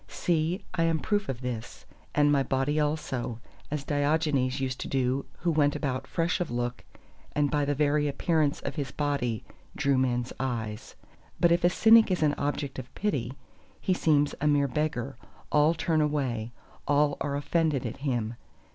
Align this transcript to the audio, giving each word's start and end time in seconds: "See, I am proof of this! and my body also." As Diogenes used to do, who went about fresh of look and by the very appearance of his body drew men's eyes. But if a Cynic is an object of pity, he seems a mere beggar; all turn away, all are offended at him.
"See, 0.07 0.65
I 0.73 0.81
am 0.85 0.97
proof 0.97 1.29
of 1.29 1.41
this! 1.41 1.85
and 2.15 2.31
my 2.31 2.41
body 2.41 2.79
also." 2.79 3.37
As 3.69 3.83
Diogenes 3.83 4.59
used 4.59 4.79
to 4.79 4.87
do, 4.87 5.27
who 5.41 5.51
went 5.51 5.75
about 5.75 6.07
fresh 6.07 6.41
of 6.41 6.49
look 6.49 6.83
and 7.33 7.51
by 7.51 7.65
the 7.65 7.75
very 7.75 8.07
appearance 8.07 8.61
of 8.61 8.77
his 8.77 8.89
body 8.89 9.43
drew 9.75 9.99
men's 9.99 10.33
eyes. 10.39 10.95
But 11.39 11.51
if 11.51 11.63
a 11.63 11.69
Cynic 11.69 12.09
is 12.09 12.23
an 12.23 12.33
object 12.39 12.79
of 12.79 12.91
pity, 12.95 13.33
he 13.79 13.93
seems 13.93 14.33
a 14.41 14.47
mere 14.47 14.67
beggar; 14.67 15.17
all 15.51 15.75
turn 15.75 16.01
away, 16.01 16.51
all 16.87 17.15
are 17.21 17.35
offended 17.35 17.85
at 17.85 17.97
him. 17.97 18.33